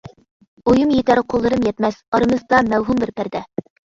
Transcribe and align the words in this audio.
ئويۇم 0.69 0.93
يىتەر 0.99 1.19
قوللىرىم 1.33 1.65
يەتمەس، 1.69 1.99
ئارىمىزدا 2.17 2.63
مەۋھۇم 2.71 3.05
بىر 3.05 3.13
پەردە. 3.21 3.43